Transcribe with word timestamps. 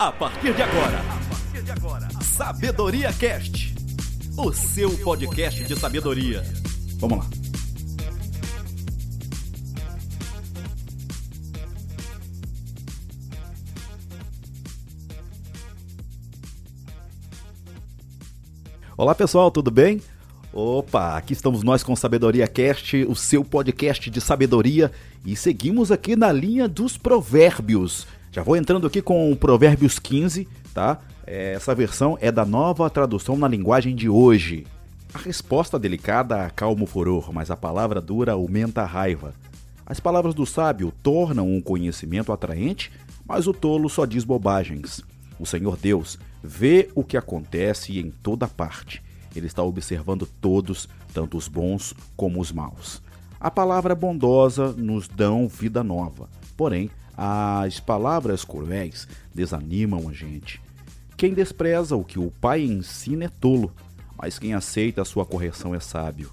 A 0.00 0.10
partir 0.10 0.54
de 0.54 0.62
agora, 0.62 1.04
Sabedoria 2.22 3.12
Cast, 3.12 3.74
o 4.34 4.50
seu 4.50 4.96
podcast 4.96 5.62
de 5.62 5.78
sabedoria. 5.78 6.42
Vamos 6.96 7.18
lá. 7.18 7.26
Olá 18.96 19.14
pessoal, 19.14 19.50
tudo 19.50 19.70
bem? 19.70 20.00
Opa, 20.50 21.18
aqui 21.18 21.34
estamos 21.34 21.62
nós 21.62 21.82
com 21.82 21.94
Sabedoria 21.94 22.48
Cast, 22.48 23.04
o 23.04 23.14
seu 23.14 23.44
podcast 23.44 24.08
de 24.08 24.20
sabedoria, 24.22 24.90
e 25.26 25.36
seguimos 25.36 25.92
aqui 25.92 26.16
na 26.16 26.32
linha 26.32 26.66
dos 26.66 26.96
provérbios. 26.96 28.06
Já 28.32 28.44
vou 28.44 28.56
entrando 28.56 28.86
aqui 28.86 29.02
com 29.02 29.32
o 29.32 29.34
Provérbios 29.34 29.98
15, 29.98 30.46
tá? 30.72 31.00
É, 31.26 31.54
essa 31.54 31.74
versão 31.74 32.16
é 32.20 32.30
da 32.30 32.44
nova 32.44 32.88
tradução 32.88 33.36
na 33.36 33.48
linguagem 33.48 33.94
de 33.94 34.08
hoje. 34.08 34.66
A 35.12 35.18
resposta 35.18 35.76
delicada 35.80 36.44
acalma 36.44 36.84
o 36.84 36.86
furor, 36.86 37.32
mas 37.32 37.50
a 37.50 37.56
palavra 37.56 38.00
dura 38.00 38.32
aumenta 38.32 38.82
a 38.82 38.86
raiva. 38.86 39.34
As 39.84 39.98
palavras 39.98 40.32
do 40.32 40.46
sábio 40.46 40.92
tornam 41.02 41.48
um 41.52 41.60
conhecimento 41.60 42.32
atraente, 42.32 42.92
mas 43.26 43.48
o 43.48 43.52
tolo 43.52 43.88
só 43.88 44.04
diz 44.04 44.22
bobagens. 44.22 45.02
O 45.36 45.44
Senhor 45.44 45.76
Deus 45.76 46.16
vê 46.40 46.88
o 46.94 47.02
que 47.02 47.16
acontece 47.16 47.98
em 47.98 48.12
toda 48.12 48.46
parte. 48.46 49.02
Ele 49.34 49.48
está 49.48 49.64
observando 49.64 50.28
todos, 50.40 50.88
tanto 51.12 51.36
os 51.36 51.48
bons 51.48 51.94
como 52.16 52.40
os 52.40 52.52
maus. 52.52 53.02
A 53.40 53.50
palavra 53.50 53.94
bondosa 53.94 54.72
nos 54.72 55.08
dão 55.08 55.48
vida 55.48 55.82
nova, 55.82 56.28
porém, 56.60 56.90
as 57.16 57.80
palavras 57.80 58.44
cruéis 58.44 59.08
desanimam 59.34 60.10
a 60.10 60.12
gente. 60.12 60.60
Quem 61.16 61.32
despreza 61.32 61.96
o 61.96 62.04
que 62.04 62.18
o 62.18 62.30
pai 62.30 62.60
ensina 62.60 63.24
é 63.24 63.28
tolo, 63.30 63.72
mas 64.14 64.38
quem 64.38 64.52
aceita 64.52 65.00
a 65.00 65.04
sua 65.06 65.24
correção 65.24 65.74
é 65.74 65.80
sábio. 65.80 66.30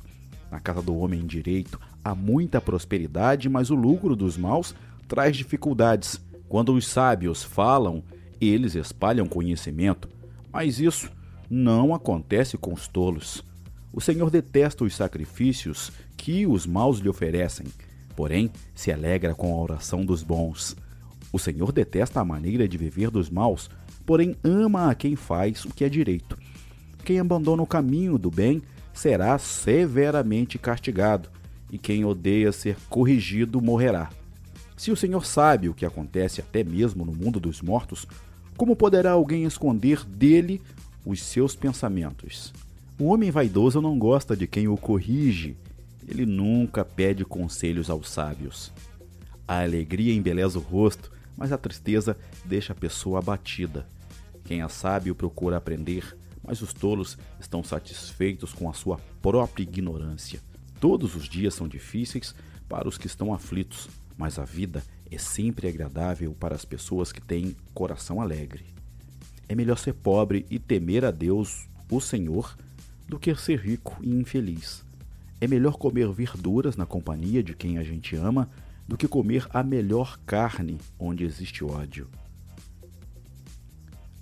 Na 0.51 0.59
casa 0.59 0.81
do 0.81 0.97
homem 0.97 1.25
direito 1.25 1.79
há 2.03 2.13
muita 2.13 2.59
prosperidade, 2.59 3.47
mas 3.47 3.69
o 3.69 3.75
lucro 3.75 4.17
dos 4.17 4.35
maus 4.35 4.75
traz 5.07 5.37
dificuldades. 5.37 6.19
Quando 6.49 6.73
os 6.73 6.85
sábios 6.85 7.41
falam, 7.41 8.03
eles 8.41 8.75
espalham 8.75 9.29
conhecimento, 9.29 10.09
mas 10.51 10.77
isso 10.77 11.09
não 11.49 11.95
acontece 11.95 12.57
com 12.57 12.73
os 12.73 12.85
tolos. 12.85 13.45
O 13.93 14.01
Senhor 14.01 14.29
detesta 14.29 14.83
os 14.83 14.93
sacrifícios 14.93 15.89
que 16.17 16.45
os 16.45 16.65
maus 16.65 16.99
lhe 16.99 17.07
oferecem, 17.07 17.67
porém 18.17 18.49
se 18.73 18.91
alegra 18.91 19.35
com 19.35 19.53
a 19.53 19.61
oração 19.61 20.03
dos 20.03 20.23
bons. 20.23 20.75
O 21.31 21.37
Senhor 21.37 21.71
detesta 21.71 22.19
a 22.19 22.25
maneira 22.25 22.67
de 22.67 22.75
viver 22.75 23.11
dos 23.11 23.29
maus, 23.29 23.69
porém 24.07 24.35
ama 24.43 24.89
a 24.89 24.95
quem 24.95 25.15
faz 25.15 25.63
o 25.65 25.69
que 25.69 25.85
é 25.85 25.89
direito. 25.89 26.35
Quem 27.05 27.19
abandona 27.19 27.61
o 27.61 27.67
caminho 27.67 28.17
do 28.17 28.31
bem 28.31 28.63
será 28.91 29.37
severamente 29.37 30.57
castigado, 30.57 31.29
e 31.71 31.77
quem 31.77 32.03
odeia 32.05 32.51
ser 32.51 32.75
corrigido 32.89 33.61
morrerá. 33.61 34.09
Se 34.75 34.89
o 34.89 34.95
Senhor 34.95 35.23
sabe 35.23 35.69
o 35.69 35.73
que 35.75 35.85
acontece 35.85 36.41
até 36.41 36.63
mesmo 36.63 37.05
no 37.05 37.13
mundo 37.13 37.39
dos 37.39 37.61
mortos, 37.61 38.07
como 38.57 38.75
poderá 38.75 39.11
alguém 39.11 39.43
esconder 39.43 40.03
dele 40.03 40.59
os 41.05 41.21
seus 41.21 41.55
pensamentos? 41.55 42.51
O 42.99 43.05
homem 43.05 43.29
vaidoso 43.29 43.79
não 43.79 43.99
gosta 43.99 44.35
de 44.35 44.47
quem 44.47 44.67
o 44.67 44.75
corrige. 44.75 45.55
Ele 46.07 46.25
nunca 46.25 46.85
pede 46.85 47.25
conselhos 47.25 47.89
aos 47.89 48.09
sábios. 48.09 48.71
A 49.47 49.61
alegria 49.61 50.13
embeleza 50.13 50.57
o 50.57 50.61
rosto, 50.61 51.11
mas 51.35 51.51
a 51.51 51.57
tristeza 51.57 52.17
deixa 52.45 52.73
a 52.73 52.75
pessoa 52.75 53.19
abatida. 53.19 53.85
Quem 54.45 54.61
é 54.61 54.67
sábio 54.69 55.13
procura 55.13 55.57
aprender, 55.57 56.17
mas 56.43 56.61
os 56.61 56.73
tolos 56.73 57.17
estão 57.39 57.63
satisfeitos 57.63 58.53
com 58.53 58.69
a 58.69 58.73
sua 58.73 58.97
própria 59.21 59.63
ignorância. 59.63 60.39
Todos 60.79 61.15
os 61.15 61.27
dias 61.27 61.53
são 61.53 61.67
difíceis 61.67 62.33
para 62.69 62.87
os 62.87 62.97
que 62.97 63.07
estão 63.07 63.33
aflitos, 63.33 63.89
mas 64.17 64.39
a 64.39 64.45
vida 64.45 64.83
é 65.11 65.17
sempre 65.17 65.67
agradável 65.67 66.33
para 66.33 66.55
as 66.55 66.65
pessoas 66.65 67.11
que 67.11 67.21
têm 67.21 67.55
coração 67.73 68.21
alegre. 68.21 68.65
É 69.49 69.55
melhor 69.55 69.77
ser 69.77 69.93
pobre 69.93 70.45
e 70.49 70.59
temer 70.59 71.05
a 71.05 71.11
Deus, 71.11 71.67
o 71.89 71.99
Senhor, 71.99 72.57
do 73.07 73.17
que 73.17 73.33
ser 73.35 73.59
rico 73.59 73.97
e 74.01 74.09
infeliz. 74.09 74.86
É 75.39 75.47
melhor 75.47 75.77
comer 75.77 76.11
verduras 76.11 76.75
na 76.75 76.85
companhia 76.85 77.43
de 77.43 77.53
quem 77.53 77.77
a 77.77 77.83
gente 77.83 78.15
ama 78.15 78.49
do 78.87 78.97
que 78.97 79.07
comer 79.07 79.47
a 79.51 79.61
melhor 79.61 80.17
carne 80.25 80.79
onde 80.97 81.23
existe 81.23 81.63
ódio. 81.63 82.09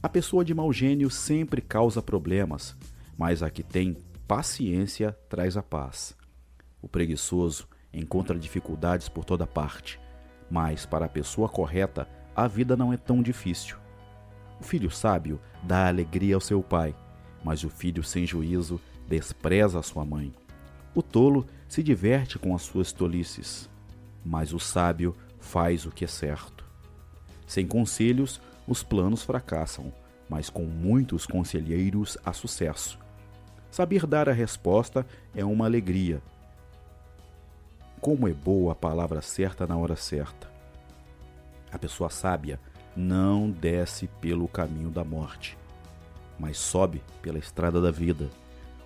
A 0.02 0.10
pessoa 0.10 0.44
de 0.44 0.54
mau 0.54 0.72
gênio 0.74 1.10
sempre 1.10 1.62
causa 1.62 2.02
problemas, 2.02 2.76
mas 3.18 3.42
a 3.42 3.50
que 3.50 3.64
tem 3.64 3.98
paciência 4.28 5.18
traz 5.30 5.56
a 5.56 5.64
paz. 5.64 6.16
O 6.82 6.88
preguiçoso 6.88 7.68
encontra 7.94 8.38
dificuldades 8.38 9.08
por 9.08 9.24
toda 9.24 9.48
parte, 9.48 10.00
mas 10.50 10.86
para 10.86 11.06
a 11.06 11.10
pessoa 11.10 11.48
correta 11.48 12.08
a 12.36 12.48
vida 12.48 12.76
não 12.76 12.92
é 12.92 12.98
tão 12.98 13.22
difícil. 13.24 13.78
O 14.60 14.64
filho 14.64 14.92
sábio 14.92 15.40
dá 15.64 15.88
alegria 15.88 16.36
ao 16.36 16.42
seu 16.42 16.62
pai, 16.62 16.96
mas 17.44 17.64
o 17.64 17.70
filho 17.70 18.04
sem 18.04 18.26
juízo 18.26 18.80
despreza 19.08 19.80
a 19.80 19.84
sua 19.84 20.06
mãe. 20.06 20.34
O 20.96 21.04
tolo 21.04 21.46
se 21.68 21.84
diverte 21.84 22.40
com 22.40 22.56
as 22.56 22.62
suas 22.62 22.94
tolices, 22.94 23.70
mas 24.24 24.54
o 24.54 24.60
sábio 24.60 25.14
faz 25.42 25.86
o 25.86 25.92
que 25.92 26.06
é 26.06 26.08
certo. 26.08 26.64
Sem 27.46 27.68
conselhos, 27.68 28.40
os 28.66 28.82
planos 28.82 29.22
fracassam, 29.22 29.94
mas 30.30 30.50
com 30.50 30.64
muitos 30.64 31.28
conselheiros 31.28 32.18
há 32.26 32.32
sucesso. 32.32 32.98
Saber 33.70 34.08
dar 34.08 34.30
a 34.30 34.32
resposta 34.32 35.06
é 35.36 35.44
uma 35.44 35.66
alegria. 35.66 36.22
Como 38.00 38.26
é 38.26 38.34
boa 38.34 38.72
a 38.72 38.76
palavra 38.76 39.22
certa 39.22 39.68
na 39.68 39.76
hora 39.76 39.98
certa. 39.98 40.50
A 41.72 41.78
pessoa 41.78 42.10
sábia 42.10 42.58
não 42.96 43.52
desce 43.52 44.08
pelo 44.22 44.48
caminho 44.48 44.90
da 44.90 45.04
morte, 45.04 45.58
mas 46.40 46.58
sobe 46.58 47.04
pela 47.22 47.38
estrada 47.38 47.82
da 47.82 47.92
vida. 47.92 48.30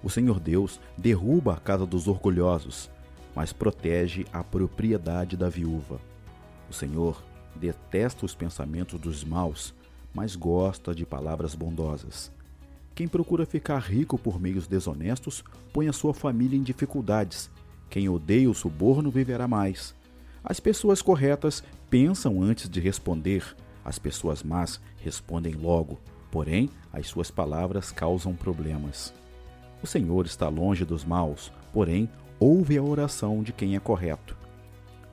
O 0.04 0.10
Senhor 0.10 0.40
Deus 0.40 0.80
derruba 0.98 1.54
a 1.54 1.58
casa 1.58 1.86
dos 1.86 2.08
orgulhosos, 2.08 2.90
mas 3.36 3.52
protege 3.52 4.26
a 4.32 4.44
propriedade 4.44 5.36
da 5.36 5.50
viúva. 5.50 6.00
O 6.70 6.74
Senhor 6.74 7.22
detesta 7.56 8.26
os 8.26 8.34
pensamentos 8.34 9.00
dos 9.00 9.24
maus, 9.24 9.74
mas 10.14 10.36
gosta 10.36 10.96
de 10.96 11.06
palavras 11.06 11.54
bondosas. 11.54 12.32
Quem 12.96 13.08
procura 13.08 13.46
ficar 13.46 13.80
rico 13.80 14.18
por 14.18 14.40
meios 14.40 14.68
desonestos 14.68 15.44
põe 15.72 15.88
a 15.88 15.94
sua 15.94 16.14
família 16.14 16.58
em 16.58 16.64
dificuldades. 16.64 17.50
Quem 17.90 18.10
odeia 18.10 18.50
o 18.50 18.54
suborno 18.54 19.10
viverá 19.10 19.48
mais. 19.48 19.96
As 20.44 20.60
pessoas 20.60 21.02
corretas 21.02 21.64
pensam 21.90 22.42
antes 22.42 22.70
de 22.70 22.80
responder, 22.80 23.56
as 23.84 23.98
pessoas 23.98 24.44
más 24.44 24.80
respondem 24.98 25.54
logo, 25.54 26.00
porém 26.32 26.70
as 26.92 27.08
suas 27.08 27.32
palavras 27.32 27.92
causam 27.92 28.36
problemas. 28.36 29.14
O 29.82 29.88
Senhor 29.88 30.26
está 30.26 30.50
longe 30.50 30.84
dos 30.84 31.06
maus, 31.06 31.52
porém 31.72 32.10
ouve 32.40 32.78
a 32.78 32.84
oração 32.84 33.42
de 33.42 33.54
quem 33.54 33.76
é 33.76 33.80
correto. 33.80 34.38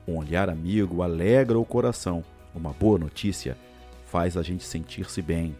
Um 0.07 0.17
olhar 0.17 0.49
amigo 0.49 1.01
alegra 1.01 1.57
o 1.57 1.65
coração. 1.65 2.23
Uma 2.53 2.73
boa 2.73 2.97
notícia 2.97 3.57
faz 4.05 4.37
a 4.37 4.41
gente 4.41 4.63
sentir-se 4.63 5.21
bem. 5.21 5.55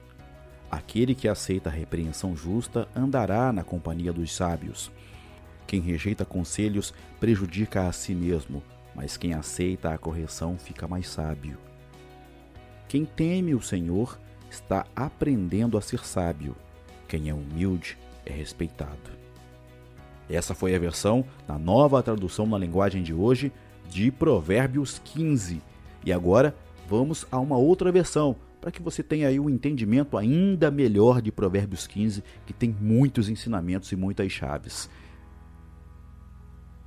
Aquele 0.69 1.15
que 1.15 1.27
aceita 1.27 1.69
a 1.69 1.71
repreensão 1.71 2.35
justa 2.35 2.87
andará 2.95 3.51
na 3.53 3.63
companhia 3.63 4.11
dos 4.11 4.35
sábios. 4.35 4.91
Quem 5.65 5.81
rejeita 5.81 6.25
conselhos 6.25 6.93
prejudica 7.19 7.87
a 7.87 7.91
si 7.91 8.13
mesmo, 8.13 8.63
mas 8.95 9.15
quem 9.15 9.33
aceita 9.33 9.93
a 9.93 9.97
correção 9.97 10.57
fica 10.57 10.87
mais 10.87 11.07
sábio. 11.07 11.57
Quem 12.87 13.05
teme 13.05 13.53
o 13.53 13.61
Senhor 13.61 14.17
está 14.49 14.85
aprendendo 14.95 15.77
a 15.77 15.81
ser 15.81 16.05
sábio. 16.05 16.55
Quem 17.07 17.29
é 17.29 17.33
humilde 17.33 17.97
é 18.27 18.33
respeitado. 18.33 19.17
Essa 20.29 20.53
foi 20.53 20.75
a 20.75 20.79
versão 20.79 21.25
na 21.47 21.57
nova 21.57 22.03
tradução 22.03 22.45
na 22.45 22.57
linguagem 22.57 23.01
de 23.01 23.13
hoje 23.13 23.51
de 23.89 24.11
Provérbios 24.11 24.99
15. 25.03 25.61
E 26.05 26.11
agora 26.11 26.55
vamos 26.87 27.25
a 27.31 27.39
uma 27.39 27.57
outra 27.57 27.91
versão, 27.91 28.35
para 28.59 28.71
que 28.71 28.81
você 28.81 29.01
tenha 29.01 29.27
aí 29.27 29.39
um 29.39 29.49
entendimento 29.49 30.17
ainda 30.17 30.69
melhor 30.69 31.21
de 31.21 31.31
Provérbios 31.31 31.87
15, 31.87 32.23
que 32.45 32.53
tem 32.53 32.75
muitos 32.79 33.29
ensinamentos 33.29 33.91
e 33.91 33.95
muitas 33.95 34.31
chaves. 34.31 34.89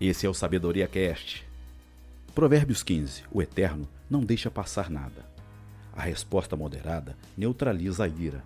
Esse 0.01 0.27
é 0.27 0.29
o 0.29 0.35
Sabedoria 0.35 0.87
Cast. 0.87 1.47
Provérbios 2.35 2.83
15. 2.83 3.25
O 3.31 3.43
Eterno 3.43 3.89
não 4.09 4.21
deixa 4.21 4.51
passar 4.51 4.91
nada. 4.91 5.29
A 5.93 6.03
resposta 6.03 6.57
moderada 6.57 7.17
neutraliza 7.37 8.05
a 8.05 8.09
ira, 8.09 8.43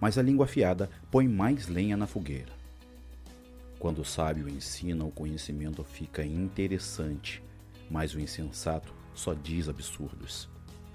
mas 0.00 0.18
a 0.18 0.22
língua 0.22 0.44
afiada 0.44 0.88
põe 1.10 1.26
mais 1.26 1.68
lenha 1.68 1.96
na 1.96 2.06
fogueira. 2.06 2.52
Quando 3.78 4.00
o 4.00 4.04
sábio 4.04 4.48
ensina, 4.48 5.04
o 5.04 5.10
conhecimento 5.10 5.84
fica 5.84 6.24
interessante, 6.24 7.42
mas 7.90 8.14
o 8.14 8.20
insensato 8.20 8.92
só 9.14 9.34
diz 9.34 9.68
absurdos. 9.68 10.48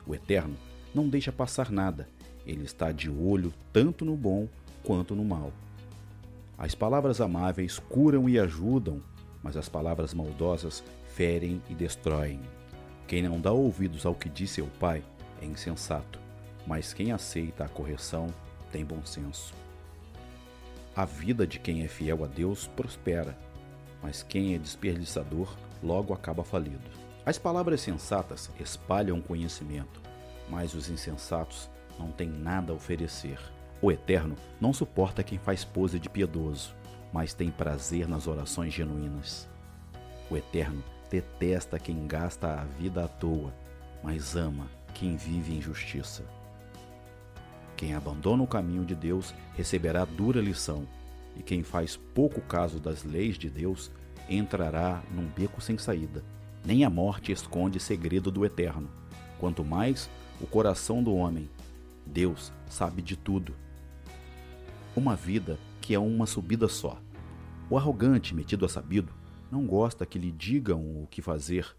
O 0.06 0.14
Eterno 0.14 0.56
não 0.94 1.08
deixa 1.08 1.32
passar 1.32 1.72
nada, 1.72 2.08
Ele 2.46 2.64
está 2.64 2.92
de 2.92 3.10
olho 3.10 3.54
tanto 3.72 4.04
no 4.04 4.18
bom 4.18 4.50
quanto 4.84 5.16
no 5.16 5.24
mal. 5.24 5.54
As 6.58 6.76
palavras 6.76 7.22
amáveis 7.22 7.80
curam 7.80 8.28
e 8.28 8.38
ajudam, 8.38 9.02
mas 9.42 9.58
as 9.58 9.70
palavras 9.70 10.14
maldosas 10.14 10.84
ferem 11.16 11.62
e 11.70 11.74
destroem. 11.74 12.40
Quem 13.08 13.24
não 13.24 13.40
dá 13.40 13.52
ouvidos 13.52 14.06
ao 14.06 14.16
que 14.16 14.30
diz 14.30 14.52
seu 14.52 14.68
pai 14.80 15.04
é 15.42 15.46
insensato, 15.46 16.20
mas 16.68 16.94
quem 16.94 17.12
aceita 17.12 17.66
a 17.66 17.70
correção 17.70 18.28
tem 18.74 18.84
bom 18.84 19.06
senso. 19.06 19.54
A 20.96 21.06
vida 21.06 21.46
de 21.46 21.60
quem 21.60 21.84
é 21.84 21.88
fiel 21.88 22.24
a 22.24 22.28
Deus 22.28 22.66
prospera, 22.68 23.38
mas 24.02 24.24
quem 24.24 24.56
é 24.56 24.58
desperdiçador 24.58 25.56
logo 25.82 26.12
acaba 26.12 26.44
falido. 26.44 26.90
As 27.24 27.38
palavras 27.38 27.82
sensatas 27.82 28.50
espalham 28.60 29.22
conhecimento, 29.22 30.02
mas 30.50 30.74
os 30.74 30.90
insensatos 30.90 31.70
não 32.00 32.12
têm 32.12 32.28
nada 32.28 32.74
a 32.74 32.76
oferecer. 32.76 33.40
O 33.80 33.92
Eterno 33.92 34.36
não 34.60 34.74
suporta 34.74 35.24
quem 35.24 35.38
faz 35.38 35.64
pose 35.64 36.00
de 36.00 36.10
piedoso, 36.10 36.76
mas 37.14 37.34
tem 37.34 37.52
prazer 37.52 38.08
nas 38.08 38.28
orações 38.28 38.74
genuínas. 38.74 39.48
O 40.32 40.36
Eterno 40.36 40.84
detesta 41.12 41.78
quem 41.78 42.08
gasta 42.08 42.62
a 42.62 42.64
vida 42.64 43.06
à 43.06 43.08
toa, 43.08 43.54
mas 44.02 44.36
ama 44.36 44.68
quem 44.96 45.16
vive 45.16 45.56
em 45.56 45.62
justiça. 45.62 46.24
Quem 47.84 47.94
abandona 47.94 48.42
o 48.42 48.48
caminho 48.48 48.86
de 48.86 48.96
Deus 48.96 49.36
receberá 49.58 50.06
dura 50.06 50.40
lição, 50.40 50.88
e 51.36 51.44
quem 51.44 51.64
faz 51.64 51.98
pouco 51.98 52.40
caso 52.40 52.80
das 52.80 53.04
leis 53.04 53.38
de 53.38 53.50
Deus 53.50 53.92
entrará 54.30 55.04
num 55.12 55.28
beco 55.28 55.60
sem 55.60 55.78
saída. 55.78 56.24
Nem 56.64 56.86
a 56.86 56.90
morte 56.90 57.34
esconde 57.34 57.82
segredo 57.82 58.32
do 58.32 58.46
eterno. 58.46 58.90
Quanto 59.38 59.66
mais 59.66 60.10
o 60.40 60.48
coração 60.48 61.04
do 61.04 61.14
homem, 61.14 61.50
Deus 62.06 62.54
sabe 62.70 63.02
de 63.02 63.18
tudo. 63.18 63.54
Uma 64.96 65.18
vida 65.18 65.60
que 65.82 65.94
é 65.94 66.00
uma 66.00 66.26
subida 66.26 66.70
só. 66.70 66.98
O 67.70 67.78
arrogante, 67.78 68.34
metido 68.34 68.66
a 68.66 68.70
sabido, 68.70 69.12
não 69.52 69.68
gosta 69.68 70.06
que 70.06 70.18
lhe 70.18 70.32
digam 70.32 71.04
o 71.04 71.06
que 71.12 71.22
fazer. 71.22 71.76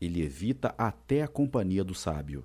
Ele 0.00 0.22
evita 0.22 0.74
até 0.78 1.20
a 1.20 1.28
companhia 1.28 1.84
do 1.84 1.94
sábio. 1.94 2.42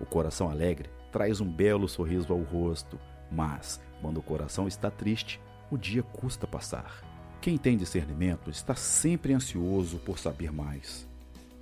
O 0.00 0.06
coração 0.06 0.48
alegre 0.48 0.95
traz 1.16 1.40
um 1.40 1.50
belo 1.50 1.88
sorriso 1.88 2.30
ao 2.30 2.42
rosto, 2.42 3.00
mas, 3.32 3.80
quando 4.02 4.18
o 4.18 4.22
coração 4.22 4.68
está 4.68 4.90
triste, 4.90 5.40
o 5.70 5.78
dia 5.78 6.02
custa 6.02 6.46
passar. 6.46 7.02
Quem 7.40 7.56
tem 7.56 7.74
discernimento 7.74 8.50
está 8.50 8.74
sempre 8.74 9.32
ansioso 9.32 9.96
por 10.00 10.18
saber 10.18 10.52
mais, 10.52 11.08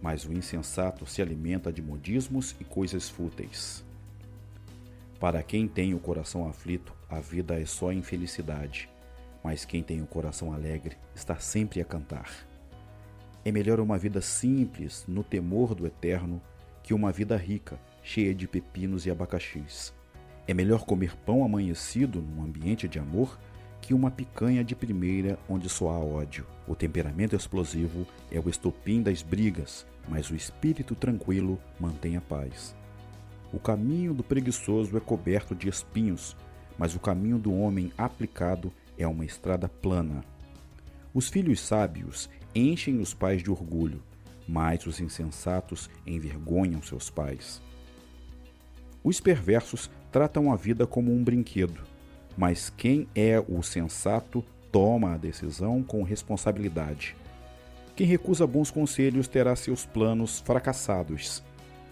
mas 0.02 0.24
o 0.24 0.32
insensato 0.32 1.06
se 1.06 1.22
alimenta 1.22 1.72
de 1.72 1.80
modismos 1.80 2.56
e 2.60 2.64
coisas 2.64 3.08
fúteis. 3.08 3.84
Para 5.20 5.40
quem 5.40 5.68
tem 5.68 5.94
o 5.94 6.00
coração 6.00 6.48
aflito, 6.48 6.92
a 7.08 7.20
vida 7.20 7.54
é 7.54 7.64
só 7.64 7.92
infelicidade, 7.92 8.88
mas 9.40 9.64
quem 9.64 9.84
tem 9.84 10.02
o 10.02 10.06
coração 10.06 10.52
alegre 10.52 10.96
está 11.14 11.36
sempre 11.36 11.80
a 11.80 11.84
cantar. 11.84 12.28
É 13.44 13.52
melhor 13.52 13.78
uma 13.78 13.98
vida 13.98 14.20
simples, 14.20 15.04
no 15.06 15.22
temor 15.22 15.76
do 15.76 15.86
eterno, 15.86 16.42
que 16.82 16.92
uma 16.92 17.12
vida 17.12 17.36
rica, 17.36 17.78
cheia 18.04 18.34
de 18.34 18.46
pepinos 18.46 19.06
e 19.06 19.10
abacaxis. 19.10 19.92
É 20.46 20.52
melhor 20.52 20.84
comer 20.84 21.16
pão 21.16 21.42
amanhecido 21.42 22.20
num 22.20 22.44
ambiente 22.44 22.86
de 22.86 22.98
amor 22.98 23.38
que 23.80 23.94
uma 23.94 24.10
picanha 24.10 24.62
de 24.62 24.76
primeira 24.76 25.38
onde 25.48 25.68
só 25.68 25.88
há 25.88 25.98
ódio. 25.98 26.46
O 26.68 26.74
temperamento 26.74 27.34
explosivo 27.34 28.06
é 28.30 28.38
o 28.38 28.48
estopim 28.48 29.02
das 29.02 29.22
brigas, 29.22 29.86
mas 30.06 30.30
o 30.30 30.36
espírito 30.36 30.94
tranquilo 30.94 31.58
mantém 31.80 32.16
a 32.16 32.20
paz. 32.20 32.76
O 33.52 33.58
caminho 33.58 34.12
do 34.12 34.22
preguiçoso 34.22 34.96
é 34.96 35.00
coberto 35.00 35.54
de 35.54 35.68
espinhos, 35.68 36.36
mas 36.78 36.94
o 36.94 37.00
caminho 37.00 37.38
do 37.38 37.54
homem 37.54 37.92
aplicado 37.96 38.72
é 38.98 39.06
uma 39.06 39.24
estrada 39.24 39.68
plana. 39.68 40.24
Os 41.12 41.28
filhos 41.28 41.60
sábios 41.60 42.28
enchem 42.54 43.00
os 43.00 43.14
pais 43.14 43.42
de 43.42 43.50
orgulho, 43.50 44.02
mas 44.46 44.86
os 44.86 45.00
insensatos 45.00 45.88
envergonham 46.06 46.82
seus 46.82 47.08
pais. 47.08 47.62
Os 49.04 49.20
perversos 49.20 49.90
tratam 50.10 50.50
a 50.50 50.56
vida 50.56 50.86
como 50.86 51.12
um 51.12 51.22
brinquedo, 51.22 51.82
mas 52.34 52.70
quem 52.70 53.06
é 53.14 53.38
o 53.38 53.62
sensato 53.62 54.42
toma 54.72 55.12
a 55.12 55.18
decisão 55.18 55.82
com 55.82 56.02
responsabilidade. 56.02 57.14
Quem 57.94 58.06
recusa 58.06 58.46
bons 58.46 58.70
conselhos 58.70 59.28
terá 59.28 59.54
seus 59.54 59.84
planos 59.84 60.40
fracassados, 60.40 61.44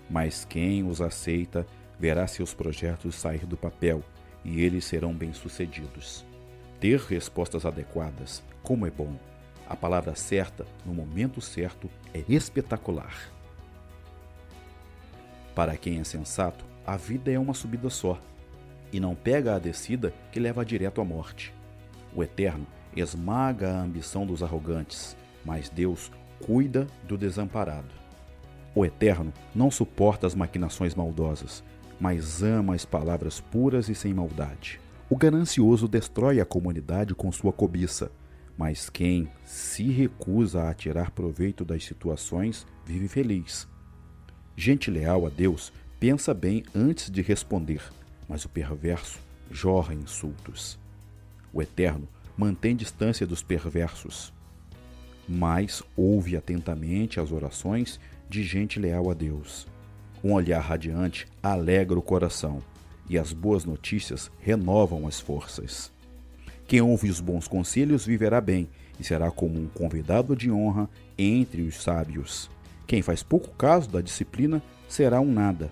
mas 0.08 0.46
quem 0.46 0.82
os 0.82 1.02
aceita 1.02 1.66
verá 2.00 2.26
seus 2.26 2.54
projetos 2.54 3.14
sair 3.14 3.44
do 3.44 3.58
papel 3.58 4.02
e 4.42 4.62
eles 4.62 4.86
serão 4.86 5.12
bem-sucedidos. 5.12 6.24
Ter 6.80 6.98
respostas 6.98 7.66
adequadas, 7.66 8.42
como 8.62 8.86
é 8.86 8.90
bom. 8.90 9.14
A 9.68 9.76
palavra 9.76 10.14
certa, 10.14 10.66
no 10.84 10.94
momento 10.94 11.40
certo, 11.42 11.90
é 12.12 12.24
espetacular. 12.26 13.30
Para 15.54 15.76
quem 15.76 16.00
é 16.00 16.04
sensato, 16.04 16.71
a 16.86 16.96
vida 16.96 17.30
é 17.30 17.38
uma 17.38 17.54
subida 17.54 17.88
só, 17.88 18.20
e 18.92 19.00
não 19.00 19.14
pega 19.14 19.54
a 19.54 19.58
descida 19.58 20.12
que 20.30 20.40
leva 20.40 20.64
direto 20.64 21.00
à 21.00 21.04
morte. 21.04 21.54
O 22.14 22.22
Eterno 22.22 22.66
esmaga 22.94 23.72
a 23.72 23.82
ambição 23.82 24.26
dos 24.26 24.42
arrogantes, 24.42 25.16
mas 25.44 25.68
Deus 25.68 26.10
cuida 26.44 26.86
do 27.06 27.16
desamparado. 27.16 27.94
O 28.74 28.84
Eterno 28.84 29.32
não 29.54 29.70
suporta 29.70 30.26
as 30.26 30.34
maquinações 30.34 30.94
maldosas, 30.94 31.62
mas 32.00 32.42
ama 32.42 32.74
as 32.74 32.84
palavras 32.84 33.40
puras 33.40 33.88
e 33.88 33.94
sem 33.94 34.12
maldade. 34.12 34.80
O 35.08 35.16
ganancioso 35.16 35.86
destrói 35.86 36.40
a 36.40 36.44
comunidade 36.44 37.14
com 37.14 37.30
sua 37.30 37.52
cobiça, 37.52 38.10
mas 38.56 38.88
quem 38.88 39.28
se 39.44 39.90
recusa 39.90 40.68
a 40.68 40.74
tirar 40.74 41.10
proveito 41.10 41.64
das 41.64 41.84
situações 41.84 42.66
vive 42.84 43.08
feliz. 43.08 43.68
Gente 44.56 44.90
leal 44.90 45.26
a 45.26 45.28
Deus 45.28 45.72
pensa 46.02 46.34
bem 46.34 46.64
antes 46.74 47.08
de 47.08 47.22
responder, 47.22 47.80
mas 48.28 48.44
o 48.44 48.48
perverso 48.48 49.20
jorra 49.52 49.94
insultos. 49.94 50.76
O 51.52 51.62
Eterno 51.62 52.08
mantém 52.36 52.74
distância 52.74 53.24
dos 53.24 53.40
perversos, 53.40 54.32
mas 55.28 55.80
ouve 55.96 56.36
atentamente 56.36 57.20
as 57.20 57.30
orações 57.30 58.00
de 58.28 58.42
gente 58.42 58.80
leal 58.80 59.12
a 59.12 59.14
Deus. 59.14 59.68
Um 60.24 60.32
olhar 60.32 60.58
radiante 60.58 61.28
alegra 61.40 61.96
o 61.96 62.02
coração, 62.02 62.60
e 63.08 63.16
as 63.16 63.32
boas 63.32 63.64
notícias 63.64 64.28
renovam 64.40 65.06
as 65.06 65.20
forças. 65.20 65.92
Quem 66.66 66.80
ouve 66.80 67.10
os 67.10 67.20
bons 67.20 67.46
conselhos 67.46 68.04
viverá 68.04 68.40
bem 68.40 68.68
e 68.98 69.04
será 69.04 69.30
como 69.30 69.56
um 69.56 69.68
convidado 69.68 70.34
de 70.34 70.50
honra 70.50 70.90
entre 71.16 71.62
os 71.62 71.80
sábios. 71.80 72.50
Quem 72.88 73.02
faz 73.02 73.22
pouco 73.22 73.50
caso 73.50 73.88
da 73.88 74.00
disciplina 74.00 74.60
será 74.88 75.20
um 75.20 75.32
nada, 75.32 75.70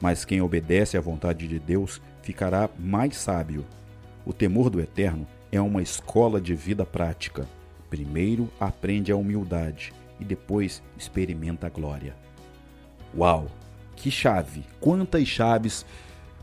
mas 0.00 0.24
quem 0.24 0.40
obedece 0.40 0.96
à 0.96 1.00
vontade 1.00 1.48
de 1.48 1.58
Deus 1.58 2.00
ficará 2.22 2.68
mais 2.78 3.16
sábio. 3.16 3.64
O 4.24 4.32
temor 4.32 4.70
do 4.70 4.80
Eterno 4.80 5.26
é 5.50 5.60
uma 5.60 5.82
escola 5.82 6.40
de 6.40 6.54
vida 6.54 6.84
prática. 6.84 7.46
Primeiro 7.88 8.50
aprende 8.58 9.12
a 9.12 9.16
humildade 9.16 9.92
e 10.18 10.24
depois 10.24 10.82
experimenta 10.98 11.66
a 11.66 11.70
glória. 11.70 12.16
Uau! 13.16 13.46
Que 13.94 14.10
chave! 14.10 14.64
Quantas 14.80 15.26
chaves 15.26 15.86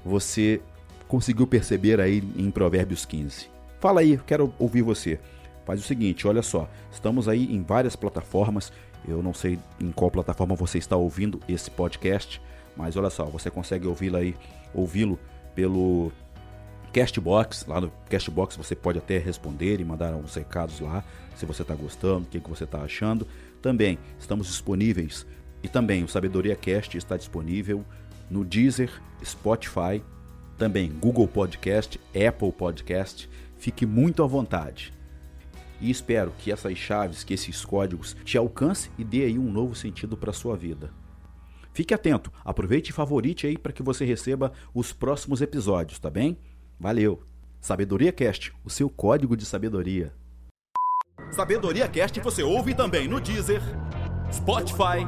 você 0.04 0.62
conseguiu 1.08 1.46
perceber 1.46 2.00
aí 2.00 2.24
em 2.36 2.50
Provérbios 2.50 3.06
15? 3.06 3.48
Fala 3.80 4.02
aí, 4.02 4.18
quero 4.26 4.54
ouvir 4.58 4.82
você. 4.82 5.20
Faz 5.66 5.80
o 5.80 5.84
seguinte, 5.84 6.28
olha 6.28 6.42
só, 6.42 6.70
estamos 6.92 7.30
aí 7.30 7.54
em 7.54 7.62
várias 7.62 7.96
plataformas. 7.96 8.72
Eu 9.08 9.22
não 9.22 9.34
sei 9.34 9.60
em 9.80 9.92
qual 9.92 10.10
plataforma 10.10 10.56
você 10.56 10.78
está 10.78 10.96
ouvindo 10.96 11.40
esse 11.48 11.70
podcast, 11.70 12.42
mas 12.76 12.96
olha 12.96 13.10
só, 13.10 13.26
você 13.26 13.50
consegue 13.50 13.88
ouvi-lo 13.88 14.18
aí, 14.18 14.36
ouvi-lo 14.74 15.20
pelo 15.54 16.12
Castbox. 16.92 17.66
Lá 17.68 17.82
no 17.82 17.92
Castbox 18.10 18.56
você 18.56 18.76
pode 18.76 19.00
até 19.00 19.18
responder 19.18 19.80
e 19.80 19.86
mandar 19.86 20.14
uns 20.14 20.36
recados 20.36 20.80
lá, 20.80 21.04
se 21.36 21.46
você 21.46 21.64
está 21.64 21.76
gostando, 21.76 22.26
o 22.26 22.30
que, 22.30 22.40
que 22.40 22.50
você 22.50 22.64
está 22.64 22.82
achando. 22.82 23.28
Também 23.62 23.98
estamos 24.20 24.48
disponíveis 24.48 25.26
e 25.62 25.68
também 25.68 26.04
o 26.04 26.08
Sabedoria 26.08 26.56
Cast 26.56 26.98
está 26.98 27.18
disponível 27.18 27.86
no 28.30 28.44
Deezer, 28.44 28.92
Spotify, 29.24 30.04
também 30.58 30.92
Google 30.92 31.28
Podcast, 31.28 32.00
Apple 32.10 32.52
Podcast. 32.52 33.30
Fique 33.58 33.86
muito 33.86 34.24
à 34.24 34.28
vontade. 34.28 34.94
E 35.80 35.90
espero 35.90 36.32
que 36.40 36.52
essas 36.52 36.78
chaves, 36.78 37.24
que 37.24 37.34
esses 37.34 37.66
códigos 37.66 38.16
te 38.24 38.38
alcance 38.38 38.90
e 38.98 39.04
dê 39.04 39.26
aí 39.26 39.40
um 39.40 39.52
novo 39.52 39.76
sentido 39.76 40.16
para 40.16 40.32
sua 40.32 40.56
vida. 40.56 40.92
Fique 41.74 41.94
atento, 41.94 42.32
aproveite 42.46 42.92
e 42.92 42.94
favorite 42.94 43.48
aí 43.48 43.58
para 43.58 43.74
que 43.74 43.82
você 43.82 44.06
receba 44.06 44.54
os 44.74 44.94
próximos 44.94 45.42
episódios, 45.42 45.98
tá 46.00 46.10
bem? 46.10 46.38
Valeu! 46.80 47.24
Sabedoria 47.60 48.12
Cast, 48.12 48.54
o 48.64 48.70
seu 48.70 48.90
código 48.90 49.36
de 49.36 49.46
sabedoria. 49.46 50.14
Sabedoria 51.32 51.88
Cast 51.88 52.20
você 52.20 52.44
ouve 52.44 52.76
também 52.76 53.08
no 53.08 53.20
Deezer, 53.20 53.62
Spotify, 54.32 55.08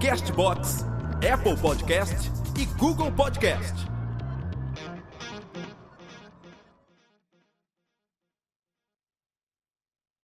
Castbox, 0.00 0.84
Apple 1.32 1.56
Podcast 1.56 2.30
e 2.58 2.66
Google 2.78 3.10
Podcast. 3.12 3.97